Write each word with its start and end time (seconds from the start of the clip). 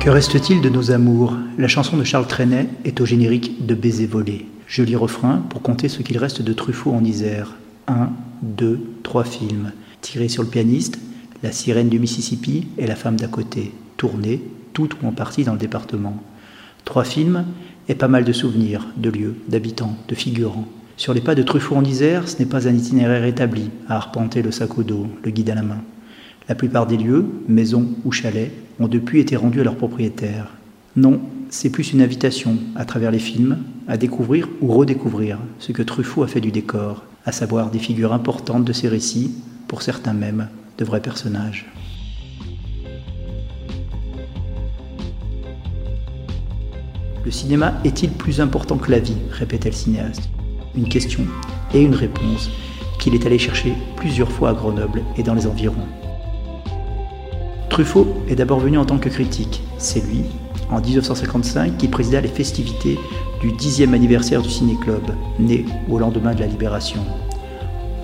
Que 0.00 0.08
reste-t-il 0.08 0.62
de 0.62 0.70
nos 0.70 0.92
amours? 0.92 1.36
La 1.58 1.68
chanson 1.68 1.98
de 1.98 2.04
Charles 2.04 2.26
Trenet 2.26 2.68
est 2.86 3.02
au 3.02 3.04
générique 3.04 3.66
de 3.66 3.74
Baiser 3.74 4.06
volé. 4.06 4.46
Joli 4.66 4.96
refrain 4.96 5.44
pour 5.50 5.60
compter 5.60 5.90
ce 5.90 6.00
qu'il 6.00 6.16
reste 6.16 6.40
de 6.40 6.54
Truffaut 6.54 6.92
en 6.92 7.04
Isère. 7.04 7.54
Un, 7.86 8.08
deux, 8.40 8.80
trois 9.02 9.24
films. 9.24 9.72
Tiré 10.00 10.28
sur 10.28 10.42
le 10.42 10.48
pianiste, 10.48 10.98
La 11.42 11.52
sirène 11.52 11.90
du 11.90 11.98
Mississippi 11.98 12.68
et 12.78 12.86
La 12.86 12.96
femme 12.96 13.16
d'à 13.16 13.26
côté. 13.26 13.74
Tournés, 13.98 14.42
tout 14.72 14.88
ou 15.02 15.06
en 15.06 15.12
partie 15.12 15.44
dans 15.44 15.52
le 15.52 15.58
département. 15.58 16.16
Trois 16.86 17.04
films 17.04 17.44
et 17.90 17.94
pas 17.94 18.08
mal 18.08 18.24
de 18.24 18.32
souvenirs, 18.32 18.86
de 18.96 19.10
lieux, 19.10 19.36
d'habitants, 19.48 19.96
de 20.08 20.14
figurants. 20.14 20.66
Sur 20.96 21.12
les 21.12 21.20
pas 21.20 21.34
de 21.34 21.42
Truffaut 21.42 21.76
en 21.76 21.84
Isère, 21.84 22.26
ce 22.26 22.38
n'est 22.38 22.46
pas 22.46 22.66
un 22.66 22.74
itinéraire 22.74 23.24
établi 23.24 23.68
à 23.86 23.96
arpenter 23.96 24.40
le 24.40 24.50
sac 24.50 24.78
au 24.78 24.82
dos, 24.82 25.08
le 25.22 25.30
guide 25.30 25.50
à 25.50 25.54
la 25.54 25.62
main. 25.62 25.82
La 26.50 26.56
plupart 26.56 26.88
des 26.88 26.96
lieux, 26.96 27.26
maisons 27.46 27.86
ou 28.04 28.10
chalets, 28.10 28.50
ont 28.80 28.88
depuis 28.88 29.20
été 29.20 29.36
rendus 29.36 29.60
à 29.60 29.62
leurs 29.62 29.76
propriétaires. 29.76 30.48
Non, 30.96 31.20
c'est 31.48 31.70
plus 31.70 31.92
une 31.92 32.02
invitation, 32.02 32.56
à 32.74 32.84
travers 32.84 33.12
les 33.12 33.20
films, 33.20 33.58
à 33.86 33.96
découvrir 33.96 34.48
ou 34.60 34.66
redécouvrir 34.66 35.38
ce 35.60 35.70
que 35.70 35.84
Truffaut 35.84 36.24
a 36.24 36.26
fait 36.26 36.40
du 36.40 36.50
décor, 36.50 37.04
à 37.24 37.30
savoir 37.30 37.70
des 37.70 37.78
figures 37.78 38.12
importantes 38.12 38.64
de 38.64 38.72
ses 38.72 38.88
récits, 38.88 39.30
pour 39.68 39.82
certains 39.82 40.12
même 40.12 40.48
de 40.76 40.84
vrais 40.84 41.00
personnages. 41.00 41.70
Le 47.24 47.30
cinéma 47.30 47.74
est-il 47.84 48.10
plus 48.10 48.40
important 48.40 48.76
que 48.76 48.90
la 48.90 48.98
vie? 48.98 49.14
répétait 49.30 49.70
le 49.70 49.76
cinéaste. 49.76 50.28
Une 50.74 50.88
question 50.88 51.22
et 51.72 51.80
une 51.80 51.94
réponse 51.94 52.50
qu'il 52.98 53.14
est 53.14 53.24
allé 53.24 53.38
chercher 53.38 53.72
plusieurs 53.94 54.32
fois 54.32 54.50
à 54.50 54.54
Grenoble 54.54 55.04
et 55.16 55.22
dans 55.22 55.34
les 55.34 55.46
environs. 55.46 55.86
Truffaut 57.70 58.16
est 58.28 58.34
d'abord 58.34 58.58
venu 58.58 58.78
en 58.78 58.84
tant 58.84 58.98
que 58.98 59.08
critique. 59.08 59.62
C'est 59.78 60.04
lui, 60.04 60.24
en 60.70 60.80
1955, 60.80 61.76
qui 61.76 61.86
présida 61.86 62.20
les 62.20 62.28
festivités 62.28 62.98
du 63.40 63.52
10e 63.52 63.94
anniversaire 63.94 64.42
du 64.42 64.50
Ciné-Club, 64.50 65.02
né 65.38 65.64
au 65.88 66.00
lendemain 66.00 66.34
de 66.34 66.40
la 66.40 66.48
Libération. 66.48 67.00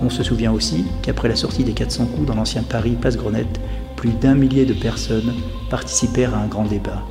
On 0.01 0.09
se 0.09 0.23
souvient 0.23 0.53
aussi 0.53 0.85
qu'après 1.01 1.27
la 1.27 1.35
sortie 1.35 1.65
des 1.65 1.73
400 1.73 2.05
coups 2.05 2.27
dans 2.27 2.35
l'ancien 2.35 2.63
Paris 2.63 2.95
Place 2.99 3.17
Grenette, 3.17 3.59
plus 3.97 4.11
d'un 4.11 4.35
millier 4.35 4.65
de 4.65 4.73
personnes 4.73 5.33
participèrent 5.69 6.33
à 6.33 6.39
un 6.39 6.47
grand 6.47 6.65
débat. 6.65 7.03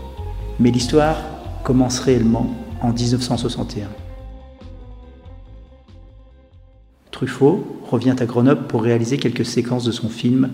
Mais 0.59 0.71
l'histoire 0.71 1.19
commence 1.63 2.01
réellement 2.01 2.55
en 2.81 2.91
1961. 2.91 3.89
Truffaut 7.11 7.67
revient 7.91 8.15
à 8.19 8.25
Grenoble 8.25 8.67
pour 8.67 8.83
réaliser 8.83 9.19
quelques 9.19 9.45
séquences 9.45 9.85
de 9.85 9.93
son 9.93 10.09
film 10.09 10.51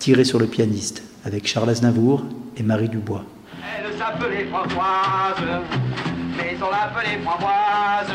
Tiré 0.00 0.24
sur 0.24 0.38
le 0.38 0.46
pianiste, 0.46 1.02
avec 1.26 1.46
Charles 1.46 1.68
Aznavour 1.68 2.24
et 2.56 2.62
Marie 2.62 2.88
Dubois. 2.88 3.22
Elle 3.62 3.98
s'appelait 3.98 4.46
Françoise, 4.46 5.44
mais 6.38 6.56
on 6.56 6.70
l'appelait 6.70 7.18
Framboise. 7.22 8.10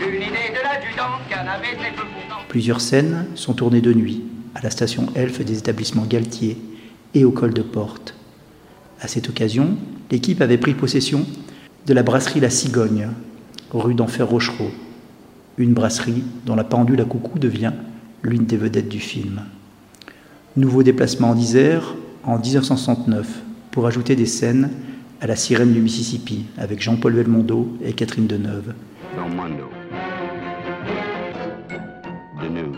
Une 0.00 0.22
idée 0.22 0.54
de 0.54 0.64
l'adjudant 0.64 1.18
qu'un 1.28 1.46
avait 1.46 1.76
très 1.76 1.90
peu 1.90 2.00
pourtant. 2.14 2.40
Plusieurs 2.48 2.80
scènes 2.80 3.26
sont 3.34 3.52
tournées 3.52 3.82
de 3.82 3.92
nuit, 3.92 4.22
à 4.54 4.62
la 4.62 4.70
station 4.70 5.08
Elfe 5.14 5.44
des 5.44 5.58
établissements 5.58 6.06
Galtier 6.06 6.56
et 7.12 7.26
au 7.26 7.30
col 7.30 7.52
de 7.52 7.60
Porte. 7.60 8.14
À 9.02 9.06
cette 9.06 9.28
occasion, 9.28 9.76
l'équipe 10.10 10.40
avait 10.40 10.56
pris 10.56 10.72
possession 10.72 11.26
de 11.84 11.92
la 11.92 12.04
brasserie 12.04 12.40
La 12.40 12.48
Cigogne, 12.48 13.10
rue 13.70 13.92
d'Enfer 13.92 14.26
Rochereau, 14.26 14.70
une 15.58 15.74
brasserie 15.74 16.24
dont 16.46 16.56
la 16.56 16.64
pendule 16.64 17.02
à 17.02 17.04
coucou 17.04 17.38
devient 17.38 17.74
l'une 18.22 18.46
des 18.46 18.56
vedettes 18.56 18.88
du 18.88 19.00
film. 19.00 19.42
Nouveau 20.56 20.82
déplacement 20.82 21.28
en 21.28 21.36
Isère 21.36 21.94
en 22.24 22.38
1969 22.38 23.28
pour 23.70 23.86
ajouter 23.86 24.16
des 24.16 24.24
scènes 24.24 24.70
à 25.20 25.26
La 25.26 25.36
sirène 25.36 25.74
du 25.74 25.80
Mississippi 25.82 26.46
avec 26.56 26.80
Jean-Paul 26.80 27.12
Belmondo 27.12 27.76
et 27.84 27.92
Catherine 27.92 28.26
Deneuve. 28.26 28.72
Belmondo. 29.14 29.64
Deneuve. 32.42 32.74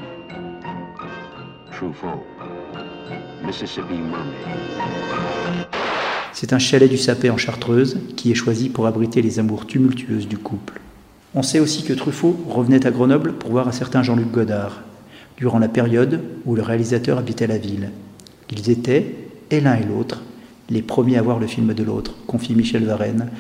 Truffaut. 1.71 2.25
Mississippi 3.47 3.95
Mermaid. 3.95 5.69
C'est 6.33 6.53
un 6.53 6.59
chalet 6.59 6.91
du 6.91 6.99
Sapé 6.99 7.31
en 7.31 7.37
Chartreuse 7.37 7.99
qui 8.17 8.33
est 8.33 8.35
choisi 8.35 8.71
pour 8.71 8.89
abriter 8.89 9.23
les 9.23 9.39
amours 9.39 9.67
tumultueuses 9.69 10.27
du 10.27 10.37
couple. 10.37 10.81
On 11.37 11.45
sait 11.45 11.61
aussi 11.61 11.85
que 11.85 11.93
Truffaut 11.93 12.37
revenait 12.49 12.85
à 12.89 12.91
Grenoble 12.91 13.35
pour 13.35 13.53
voir 13.53 13.69
un 13.69 13.73
certain 13.73 14.03
Jean-Luc 14.03 14.33
Godard, 14.33 14.83
durant 15.39 15.61
la 15.61 15.69
période 15.69 16.21
où 16.45 16.57
le 16.57 16.63
réalisateur 16.63 17.17
habitait 17.17 17.47
la 17.47 17.59
ville. 17.59 17.91
Ils 18.51 18.71
étaient, 18.71 19.15
et 19.51 19.61
l'un 19.61 19.77
et 19.77 19.85
l'autre, 19.85 20.23
les 20.69 20.83
premiers 20.83 21.17
à 21.17 21.23
voir 21.23 21.39
le 21.39 21.47
film 21.47 21.73
de 21.73 21.83
l'autre, 21.85 22.15
confie 22.27 22.55
Michel 22.55 22.85
Varenne, 22.85 23.31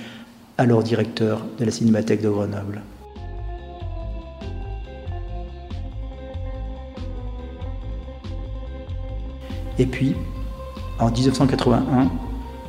alors 0.59 0.83
directeur 0.83 1.45
de 1.59 1.65
la 1.65 1.71
Cinémathèque 1.71 2.23
de 2.23 2.31
Grenoble. 2.31 2.83
Et 9.79 9.87
puis, 9.87 10.15
en 11.01 11.11
1981, 11.11 12.11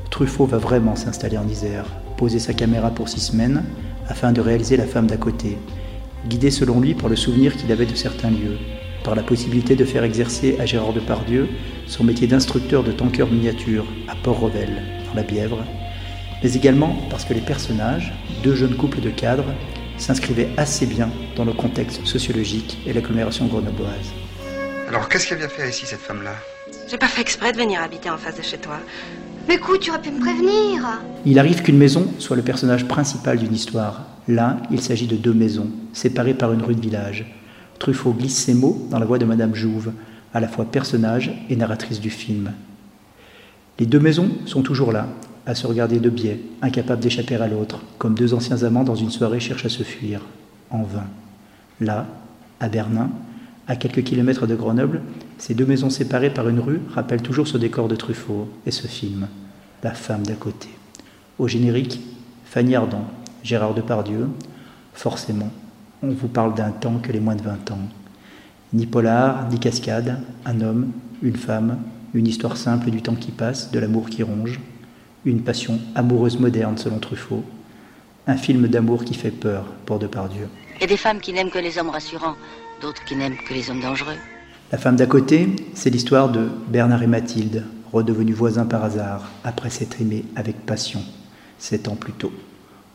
Truffaut 0.09 0.45
va 0.45 0.57
vraiment 0.57 0.95
s'installer 0.95 1.37
en 1.37 1.47
Isère, 1.47 1.85
poser 2.17 2.39
sa 2.39 2.53
caméra 2.53 2.89
pour 2.89 3.09
six 3.09 3.21
semaines 3.21 3.63
afin 4.07 4.31
de 4.31 4.41
réaliser 4.41 4.75
La 4.75 4.85
femme 4.85 5.07
d'à 5.07 5.17
côté, 5.17 5.57
guidé 6.27 6.49
selon 6.49 6.79
lui 6.79 6.95
par 6.95 7.09
le 7.09 7.15
souvenir 7.15 7.55
qu'il 7.55 7.71
avait 7.71 7.85
de 7.85 7.95
certains 7.95 8.31
lieux, 8.31 8.57
par 9.09 9.15
la 9.15 9.23
possibilité 9.23 9.75
de 9.75 9.85
faire 9.85 10.03
exercer 10.03 10.55
à 10.59 10.67
Gérard 10.67 10.93
Depardieu 10.93 11.49
son 11.87 12.03
métier 12.03 12.27
d'instructeur 12.27 12.83
de 12.83 12.91
tankeur 12.91 13.27
miniature 13.27 13.83
à 14.07 14.13
Port-Revel, 14.15 14.69
dans 15.07 15.15
la 15.15 15.23
Bièvre, 15.23 15.63
mais 16.43 16.53
également 16.53 16.95
parce 17.09 17.25
que 17.25 17.33
les 17.33 17.41
personnages, 17.41 18.13
deux 18.43 18.53
jeunes 18.53 18.75
couples 18.75 19.01
de 19.01 19.09
cadres, 19.09 19.51
s'inscrivaient 19.97 20.49
assez 20.57 20.85
bien 20.85 21.09
dans 21.35 21.43
le 21.43 21.53
contexte 21.53 22.05
sociologique 22.05 22.77
et 22.85 22.93
l'agglomération 22.93 23.47
grenobloise. 23.47 24.13
Alors, 24.87 25.09
qu'est-ce 25.09 25.27
qu'elle 25.27 25.39
vient 25.39 25.49
faire 25.49 25.67
ici, 25.67 25.87
cette 25.87 26.01
femme-là? 26.01 26.35
J'ai 26.87 26.97
pas 26.99 27.07
fait 27.07 27.21
exprès 27.21 27.51
de 27.51 27.57
venir 27.57 27.81
habiter 27.81 28.11
en 28.11 28.17
face 28.19 28.37
de 28.37 28.43
chez 28.43 28.59
toi. 28.59 28.77
Mais 29.47 29.55
écoute, 29.55 29.79
tu 29.79 29.89
aurais 29.89 30.03
pu 30.03 30.11
me 30.11 30.19
prévenir. 30.19 31.01
Il 31.25 31.39
arrive 31.39 31.63
qu'une 31.63 31.79
maison 31.79 32.05
soit 32.19 32.35
le 32.35 32.43
personnage 32.43 32.87
principal 32.87 33.39
d'une 33.39 33.55
histoire. 33.55 34.03
Là, 34.27 34.57
il 34.69 34.81
s'agit 34.81 35.07
de 35.07 35.15
deux 35.15 35.33
maisons, 35.33 35.71
séparées 35.93 36.35
par 36.35 36.53
une 36.53 36.61
rue 36.61 36.75
de 36.75 36.81
village. 36.81 37.25
Truffaut 37.79 38.13
glisse 38.13 38.37
ces 38.37 38.53
mots 38.53 38.87
dans 38.91 38.99
la 38.99 39.05
voix 39.05 39.17
de 39.17 39.25
Madame 39.25 39.55
Jouve, 39.55 39.93
à 40.33 40.39
la 40.39 40.47
fois 40.47 40.65
personnage 40.65 41.31
et 41.49 41.55
narratrice 41.55 41.99
du 41.99 42.09
film. 42.09 42.51
Les 43.79 43.85
deux 43.85 43.99
maisons 43.99 44.29
sont 44.45 44.61
toujours 44.61 44.91
là, 44.91 45.07
à 45.45 45.55
se 45.55 45.65
regarder 45.65 45.99
de 45.99 46.09
biais, 46.09 46.41
incapables 46.61 47.01
d'échapper 47.01 47.35
à 47.35 47.47
l'autre, 47.47 47.81
comme 47.97 48.13
deux 48.13 48.33
anciens 48.33 48.63
amants 48.63 48.83
dans 48.83 48.95
une 48.95 49.09
soirée 49.09 49.39
cherchent 49.39 49.65
à 49.65 49.69
se 49.69 49.83
fuir, 49.83 50.21
en 50.69 50.83
vain. 50.83 51.07
Là, 51.79 52.05
à 52.59 52.67
Bernin, 52.67 53.09
à 53.67 53.75
quelques 53.75 54.03
kilomètres 54.03 54.45
de 54.45 54.55
Grenoble, 54.55 55.01
ces 55.37 55.53
deux 55.53 55.65
maisons 55.65 55.89
séparées 55.89 56.33
par 56.33 56.49
une 56.49 56.59
rue 56.59 56.81
rappellent 56.93 57.21
toujours 57.21 57.47
ce 57.47 57.57
décor 57.57 57.87
de 57.87 57.95
Truffaut 57.95 58.49
et 58.65 58.71
ce 58.71 58.87
film, 58.87 59.27
La 59.81 59.93
femme 59.93 60.23
d'à 60.23 60.35
côté. 60.35 60.67
Au 61.37 61.47
générique, 61.47 62.01
Fanny 62.43 62.75
Ardant, 62.75 63.05
Gérard 63.43 63.73
Depardieu, 63.73 64.27
forcément, 64.93 65.51
on 66.01 66.09
vous 66.09 66.27
parle 66.27 66.53
d'un 66.53 66.71
temps 66.71 66.99
que 66.99 67.11
les 67.11 67.19
moins 67.19 67.35
de 67.35 67.41
20 67.41 67.71
ans. 67.71 67.79
Ni 68.73 68.85
polar, 68.85 69.49
ni 69.49 69.59
cascade, 69.59 70.19
un 70.45 70.61
homme, 70.61 70.91
une 71.21 71.35
femme, 71.35 71.79
une 72.13 72.27
histoire 72.27 72.57
simple 72.57 72.91
du 72.91 73.01
temps 73.01 73.15
qui 73.15 73.31
passe, 73.31 73.71
de 73.71 73.79
l'amour 73.79 74.09
qui 74.09 74.23
ronge, 74.23 74.59
une 75.25 75.41
passion 75.41 75.79
amoureuse 75.95 76.39
moderne 76.39 76.77
selon 76.77 76.99
Truffaut, 76.99 77.43
un 78.27 78.37
film 78.37 78.67
d'amour 78.67 79.03
qui 79.03 79.13
fait 79.13 79.31
peur 79.31 79.65
pour 79.85 79.99
Depardieu. 79.99 80.47
Il 80.75 80.81
y 80.81 80.83
a 80.85 80.87
des 80.87 80.97
femmes 80.97 81.19
qui 81.19 81.33
n'aiment 81.33 81.49
que 81.49 81.59
les 81.59 81.77
hommes 81.77 81.89
rassurants, 81.89 82.35
d'autres 82.81 83.03
qui 83.03 83.15
n'aiment 83.15 83.37
que 83.47 83.53
les 83.53 83.69
hommes 83.69 83.81
dangereux. 83.81 84.15
La 84.71 84.77
femme 84.77 84.95
d'à 84.95 85.07
côté, 85.07 85.49
c'est 85.73 85.89
l'histoire 85.89 86.29
de 86.29 86.47
Bernard 86.69 87.03
et 87.03 87.07
Mathilde, 87.07 87.65
redevenus 87.91 88.35
voisins 88.35 88.65
par 88.65 88.83
hasard, 88.83 89.29
après 89.43 89.71
s'être 89.71 89.99
aimés 89.99 90.23
avec 90.35 90.65
passion, 90.65 91.01
sept 91.57 91.87
ans 91.87 91.95
plus 91.95 92.13
tôt. 92.13 92.31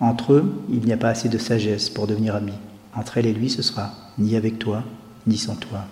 Entre 0.00 0.34
eux, 0.34 0.64
il 0.70 0.84
n'y 0.86 0.92
a 0.92 0.96
pas 0.96 1.08
assez 1.08 1.28
de 1.28 1.38
sagesse 1.38 1.90
pour 1.90 2.06
devenir 2.06 2.36
amis. 2.36 2.52
Entre 2.96 3.18
elle 3.18 3.26
et 3.26 3.32
lui, 3.32 3.50
ce 3.50 3.62
sera 3.62 3.92
ni 4.18 4.36
avec 4.36 4.58
toi, 4.58 4.84
ni 5.26 5.36
sans 5.36 5.56
toi. 5.56 5.86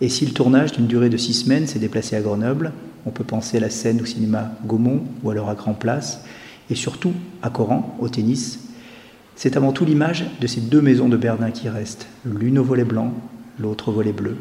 Et 0.00 0.08
si 0.08 0.24
le 0.26 0.32
tournage 0.32 0.72
d'une 0.72 0.86
durée 0.86 1.10
de 1.10 1.16
six 1.16 1.34
semaines 1.34 1.66
s'est 1.66 1.78
déplacé 1.78 2.16
à 2.16 2.20
Grenoble, 2.20 2.72
on 3.06 3.10
peut 3.10 3.24
penser 3.24 3.58
à 3.58 3.60
la 3.60 3.70
scène 3.70 4.00
au 4.00 4.06
cinéma 4.06 4.52
Gaumont 4.64 5.02
ou 5.22 5.30
alors 5.30 5.48
à 5.48 5.54
Grand 5.54 5.74
Place, 5.74 6.22
et 6.70 6.74
surtout 6.74 7.12
à 7.42 7.50
Coran, 7.50 7.96
au 8.00 8.08
tennis. 8.08 8.60
C'est 9.36 9.56
avant 9.56 9.72
tout 9.72 9.84
l'image 9.84 10.26
de 10.40 10.46
ces 10.46 10.60
deux 10.60 10.82
maisons 10.82 11.08
de 11.08 11.16
Berlin 11.16 11.50
qui 11.50 11.68
restent, 11.68 12.06
l'une 12.24 12.58
au 12.58 12.64
volet 12.64 12.84
blanc, 12.84 13.12
l'autre 13.58 13.88
au 13.88 13.92
volet 13.92 14.12
bleu. 14.12 14.36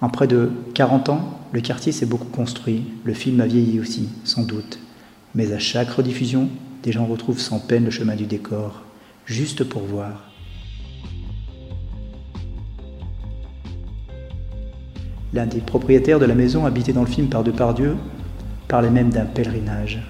En 0.00 0.08
près 0.08 0.26
de 0.26 0.50
40 0.74 1.08
ans, 1.10 1.38
le 1.52 1.60
quartier 1.60 1.92
s'est 1.92 2.06
beaucoup 2.06 2.28
construit, 2.28 2.84
le 3.04 3.14
film 3.14 3.40
a 3.40 3.46
vieilli 3.46 3.78
aussi, 3.78 4.08
sans 4.24 4.42
doute. 4.42 4.80
Mais 5.34 5.52
à 5.52 5.58
chaque 5.58 5.90
rediffusion, 5.90 6.48
des 6.82 6.92
gens 6.92 7.06
retrouvent 7.06 7.38
sans 7.38 7.60
peine 7.60 7.84
le 7.84 7.90
chemin 7.90 8.16
du 8.16 8.26
décor, 8.26 8.82
juste 9.26 9.62
pour 9.64 9.82
voir. 9.82 10.31
L'un 15.34 15.46
des 15.46 15.60
propriétaires 15.60 16.18
de 16.18 16.26
la 16.26 16.34
maison 16.34 16.66
habitée 16.66 16.92
dans 16.92 17.00
le 17.00 17.06
film 17.06 17.28
par 17.28 17.42
Depardieu 17.42 17.96
parlait 18.68 18.90
même 18.90 19.08
d'un 19.08 19.24
pèlerinage. 19.24 20.02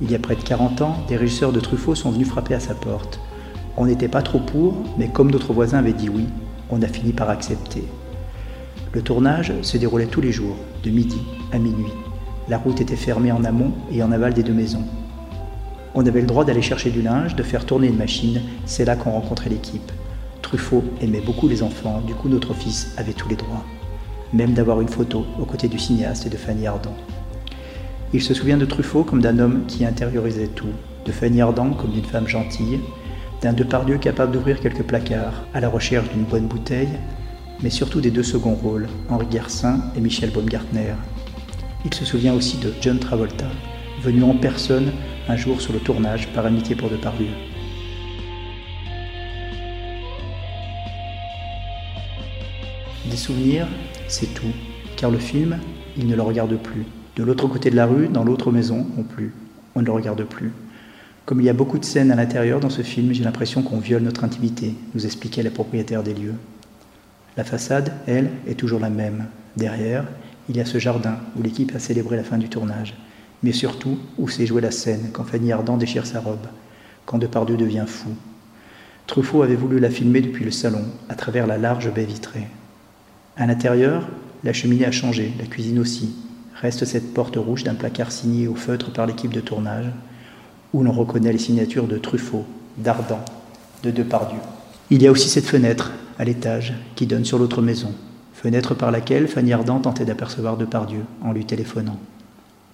Il 0.00 0.10
y 0.10 0.14
a 0.14 0.18
près 0.18 0.36
de 0.36 0.42
40 0.42 0.80
ans, 0.80 0.96
des 1.06 1.18
régisseurs 1.18 1.52
de 1.52 1.60
Truffaut 1.60 1.94
sont 1.94 2.10
venus 2.10 2.28
frapper 2.28 2.54
à 2.54 2.60
sa 2.60 2.72
porte. 2.72 3.20
On 3.76 3.84
n'était 3.84 4.08
pas 4.08 4.22
trop 4.22 4.38
pour, 4.38 4.82
mais 4.96 5.08
comme 5.08 5.30
d'autres 5.30 5.52
voisins 5.52 5.80
avaient 5.80 5.92
dit 5.92 6.08
oui, 6.08 6.24
on 6.70 6.80
a 6.80 6.86
fini 6.86 7.12
par 7.12 7.28
accepter. 7.28 7.84
Le 8.92 9.02
tournage 9.02 9.52
se 9.60 9.76
déroulait 9.76 10.06
tous 10.06 10.22
les 10.22 10.32
jours, 10.32 10.56
de 10.82 10.88
midi 10.88 11.20
à 11.52 11.58
minuit. 11.58 11.92
La 12.48 12.56
route 12.56 12.80
était 12.80 12.96
fermée 12.96 13.32
en 13.32 13.44
amont 13.44 13.72
et 13.92 14.02
en 14.02 14.10
aval 14.12 14.32
des 14.32 14.42
deux 14.42 14.54
maisons. 14.54 14.84
On 15.94 16.06
avait 16.06 16.22
le 16.22 16.26
droit 16.26 16.46
d'aller 16.46 16.62
chercher 16.62 16.90
du 16.90 17.02
linge, 17.02 17.36
de 17.36 17.42
faire 17.42 17.66
tourner 17.66 17.88
une 17.88 17.98
machine, 17.98 18.40
c'est 18.64 18.86
là 18.86 18.96
qu'on 18.96 19.10
rencontrait 19.10 19.50
l'équipe. 19.50 19.92
Truffaut 20.40 20.84
aimait 21.02 21.20
beaucoup 21.20 21.48
les 21.48 21.62
enfants, 21.62 22.00
du 22.06 22.14
coup 22.14 22.30
notre 22.30 22.54
fils 22.54 22.94
avait 22.96 23.12
tous 23.12 23.28
les 23.28 23.36
droits. 23.36 23.66
Même 24.32 24.54
d'avoir 24.54 24.80
une 24.80 24.88
photo 24.88 25.26
aux 25.40 25.44
côtés 25.44 25.68
du 25.68 25.78
cinéaste 25.78 26.26
et 26.26 26.30
de 26.30 26.36
Fanny 26.36 26.66
Ardant. 26.66 26.96
Il 28.12 28.22
se 28.22 28.34
souvient 28.34 28.56
de 28.56 28.64
Truffaut 28.64 29.04
comme 29.04 29.20
d'un 29.20 29.38
homme 29.38 29.64
qui 29.66 29.84
intériorisait 29.84 30.48
tout, 30.48 30.72
de 31.04 31.12
Fanny 31.12 31.40
Ardant 31.40 31.70
comme 31.70 31.92
d'une 31.92 32.04
femme 32.04 32.28
gentille, 32.28 32.80
d'un 33.40 33.52
Depardieu 33.52 33.98
capable 33.98 34.32
d'ouvrir 34.32 34.60
quelques 34.60 34.82
placards 34.82 35.44
à 35.54 35.60
la 35.60 35.68
recherche 35.68 36.08
d'une 36.10 36.24
bonne 36.24 36.46
bouteille, 36.46 36.98
mais 37.62 37.70
surtout 37.70 38.00
des 38.00 38.10
deux 38.10 38.22
seconds 38.22 38.54
rôles, 38.54 38.88
Henri 39.08 39.26
Garcin 39.30 39.80
et 39.96 40.00
Michel 40.00 40.30
Baumgartner. 40.30 40.94
Il 41.84 41.94
se 41.94 42.04
souvient 42.04 42.34
aussi 42.34 42.58
de 42.58 42.72
John 42.80 42.98
Travolta, 42.98 43.46
venu 44.02 44.22
en 44.22 44.34
personne 44.34 44.92
un 45.28 45.36
jour 45.36 45.60
sur 45.60 45.72
le 45.72 45.78
tournage 45.78 46.28
par 46.28 46.46
amitié 46.46 46.74
pour 46.74 46.90
Depardieu. 46.90 47.28
Des 53.10 53.16
souvenirs, 53.16 53.66
c'est 54.10 54.34
tout, 54.34 54.52
car 54.96 55.10
le 55.10 55.18
film, 55.18 55.58
il 55.96 56.06
ne 56.06 56.16
le 56.16 56.22
regarde 56.22 56.56
plus. 56.56 56.84
De 57.16 57.22
l'autre 57.22 57.46
côté 57.46 57.70
de 57.70 57.76
la 57.76 57.86
rue, 57.86 58.08
dans 58.08 58.24
l'autre 58.24 58.50
maison, 58.50 58.86
non 58.96 59.04
plus. 59.04 59.32
On 59.74 59.80
ne 59.80 59.86
le 59.86 59.92
regarde 59.92 60.24
plus. 60.24 60.52
Comme 61.26 61.40
il 61.40 61.44
y 61.44 61.48
a 61.48 61.54
beaucoup 61.54 61.78
de 61.78 61.84
scènes 61.84 62.10
à 62.10 62.16
l'intérieur 62.16 62.58
dans 62.58 62.70
ce 62.70 62.82
film, 62.82 63.12
j'ai 63.12 63.22
l'impression 63.22 63.62
qu'on 63.62 63.78
viole 63.78 64.02
notre 64.02 64.24
intimité, 64.24 64.74
nous 64.94 65.06
expliquait 65.06 65.44
la 65.44 65.50
propriétaire 65.50 66.02
des 66.02 66.14
lieux. 66.14 66.34
La 67.36 67.44
façade, 67.44 67.92
elle, 68.06 68.30
est 68.48 68.58
toujours 68.58 68.80
la 68.80 68.90
même. 68.90 69.26
Derrière, 69.56 70.04
il 70.48 70.56
y 70.56 70.60
a 70.60 70.64
ce 70.64 70.78
jardin 70.78 71.18
où 71.36 71.42
l'équipe 71.42 71.72
a 71.76 71.78
célébré 71.78 72.16
la 72.16 72.24
fin 72.24 72.38
du 72.38 72.48
tournage, 72.48 72.96
mais 73.44 73.52
surtout 73.52 73.98
où 74.18 74.28
s'est 74.28 74.46
jouée 74.46 74.60
la 74.60 74.72
scène 74.72 75.10
quand 75.12 75.24
Fanny 75.24 75.52
Ardant 75.52 75.76
déchire 75.76 76.06
sa 76.06 76.20
robe, 76.20 76.46
quand 77.06 77.18
Depardieu 77.18 77.56
devient 77.56 77.84
fou. 77.86 78.10
Truffaut 79.06 79.42
avait 79.42 79.54
voulu 79.54 79.78
la 79.78 79.90
filmer 79.90 80.20
depuis 80.20 80.44
le 80.44 80.50
salon, 80.50 80.84
à 81.08 81.14
travers 81.14 81.46
la 81.46 81.58
large 81.58 81.92
baie 81.92 82.04
vitrée. 82.04 82.48
À 83.36 83.46
l'intérieur, 83.46 84.08
la 84.44 84.52
cheminée 84.52 84.86
a 84.86 84.90
changé, 84.90 85.32
la 85.38 85.46
cuisine 85.46 85.78
aussi. 85.78 86.14
Reste 86.60 86.84
cette 86.84 87.14
porte 87.14 87.36
rouge 87.36 87.64
d'un 87.64 87.74
placard 87.74 88.12
signé 88.12 88.48
au 88.48 88.54
feutre 88.54 88.92
par 88.92 89.06
l'équipe 89.06 89.32
de 89.32 89.40
tournage, 89.40 89.86
où 90.72 90.82
l'on 90.82 90.92
reconnaît 90.92 91.32
les 91.32 91.38
signatures 91.38 91.86
de 91.86 91.98
Truffaut, 91.98 92.44
d'Ardant, 92.76 93.24
de 93.82 93.90
Depardieu. 93.90 94.38
Il 94.90 95.02
y 95.02 95.06
a 95.06 95.10
aussi 95.10 95.28
cette 95.28 95.46
fenêtre, 95.46 95.92
à 96.18 96.24
l'étage, 96.24 96.74
qui 96.96 97.06
donne 97.06 97.24
sur 97.24 97.38
l'autre 97.38 97.62
maison, 97.62 97.92
fenêtre 98.34 98.74
par 98.74 98.90
laquelle 98.90 99.28
Fanny 99.28 99.52
Ardant 99.52 99.80
tentait 99.80 100.04
d'apercevoir 100.04 100.56
Depardieu 100.56 101.04
en 101.22 101.32
lui 101.32 101.44
téléphonant. 101.44 101.98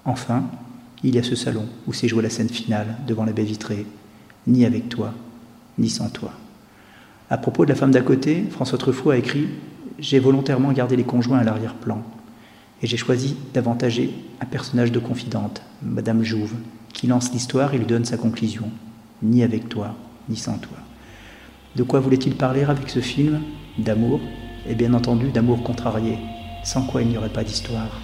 Enfin, 0.05 0.45
il 1.03 1.15
y 1.15 1.19
a 1.19 1.23
ce 1.23 1.37
salon 1.37 1.67
où 1.87 1.93
s'est 1.93 2.09
jouée 2.09 2.23
la 2.23 2.31
scène 2.31 2.49
finale 2.49 2.97
devant 3.07 3.25
la 3.25 3.33
baie 3.33 3.45
vitrée, 3.45 3.87
ni 4.47 4.65
avec 4.65 4.89
toi, 4.89 5.13
ni 5.79 5.91
sans 5.91 6.09
toi. 6.09 6.33
À 7.29 7.39
propos 7.39 7.65
de 7.65 7.71
la 7.71 7.77
femme 7.77 7.91
d'à 7.91 8.03
côté, 8.03 8.45
François 8.51 8.79
Truffaut 8.79 9.11
a 9.11 9.17
écrit 9.17 9.49
J'ai 9.99 10.19
volontairement 10.19 10.73
gardé 10.73 10.95
les 10.95 11.05
conjoints 11.05 11.39
à 11.39 11.45
l'arrière-plan, 11.45 12.03
et 12.83 12.87
j'ai 12.87 12.99
choisi 12.99 13.35
d'avantager 13.55 14.13
un 14.43 14.45
personnage 14.45 14.93
de 14.93 14.99
confidente, 14.99 15.63
Madame 15.83 16.23
Jouve, 16.23 16.55
qui 16.93 17.07
lance 17.07 17.33
l'histoire 17.33 17.73
et 17.73 17.79
lui 17.79 17.87
donne 17.87 18.05
sa 18.05 18.19
conclusion 18.19 18.71
Ni 19.23 19.43
avec 19.43 19.71
toi, 19.71 19.95
ni 20.29 20.37
sans 20.37 20.59
toi. 20.59 20.77
De 21.77 21.83
quoi 21.83 22.01
voulait-il 22.01 22.35
parler 22.35 22.65
avec 22.65 22.91
ce 22.91 23.01
film? 23.01 23.41
D'amour? 23.79 24.21
Et 24.69 24.75
bien 24.75 24.93
entendu 24.93 25.31
d'amour 25.31 25.63
contrarié, 25.63 26.19
sans 26.63 26.83
quoi 26.83 27.01
il 27.01 27.09
n'y 27.09 27.17
aurait 27.17 27.31
pas 27.31 27.45
d'histoire. 27.45 28.01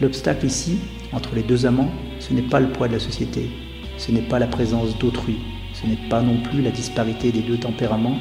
L'obstacle 0.00 0.46
ici, 0.46 0.78
entre 1.12 1.34
les 1.34 1.42
deux 1.42 1.66
amants, 1.66 1.90
ce 2.18 2.32
n'est 2.32 2.48
pas 2.48 2.60
le 2.60 2.72
poids 2.72 2.88
de 2.88 2.94
la 2.94 3.00
société, 3.00 3.50
ce 3.98 4.10
n'est 4.10 4.22
pas 4.22 4.38
la 4.38 4.46
présence 4.46 4.96
d'autrui, 4.96 5.36
ce 5.74 5.86
n'est 5.86 6.08
pas 6.08 6.22
non 6.22 6.40
plus 6.40 6.62
la 6.62 6.70
disparité 6.70 7.30
des 7.30 7.42
deux 7.42 7.58
tempéraments, 7.58 8.18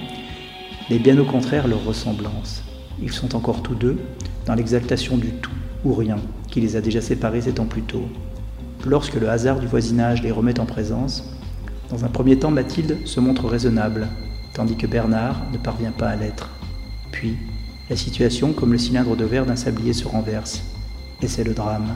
mais 0.90 1.00
bien 1.00 1.18
au 1.18 1.26
contraire 1.26 1.68
leur 1.68 1.86
ressemblance. 1.86 2.64
Ils 3.02 3.12
sont 3.12 3.36
encore 3.36 3.64
tous 3.64 3.76
deux 3.76 3.98
dans 4.46 4.56
l'exaltation 4.56 5.18
du 5.18 5.30
tout 5.32 5.52
ou 5.86 5.94
rien 5.94 6.18
qui 6.50 6.62
les 6.62 6.76
a 6.76 6.82
déjà 6.82 7.02
séparés 7.02 7.42
sept 7.42 7.60
ans 7.60 7.66
plus 7.66 7.84
tôt. 7.84 8.04
Lorsque 8.86 9.16
le 9.16 9.30
hasard 9.30 9.60
du 9.60 9.68
voisinage 9.68 10.22
les 10.22 10.32
remet 10.32 10.60
en 10.60 10.66
présence, 10.66 11.24
dans 11.90 12.06
un 12.06 12.10
premier 12.10 12.38
temps 12.38 12.52
Mathilde 12.52 12.98
se 13.06 13.20
montre 13.20 13.48
raisonnable, 13.48 14.08
tandis 14.54 14.76
que 14.76 14.88
Bernard 14.88 15.42
ne 15.52 15.58
parvient 15.58 15.92
pas 15.92 16.10
à 16.10 16.16
l'être. 16.16 16.50
Puis, 17.12 17.38
la 17.90 17.96
situation, 17.96 18.54
comme 18.54 18.72
le 18.72 18.78
cylindre 18.78 19.16
de 19.16 19.26
verre 19.26 19.46
d'un 19.46 19.56
sablier, 19.56 19.94
se 19.94 20.08
renverse, 20.08 20.62
et 21.22 21.28
c'est 21.28 21.44
le 21.44 21.54
drame. 21.54 21.96